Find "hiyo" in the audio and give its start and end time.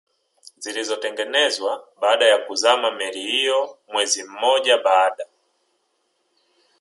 3.21-3.77